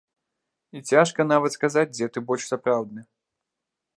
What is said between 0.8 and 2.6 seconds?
цяжка нават сказаць дзе ты больш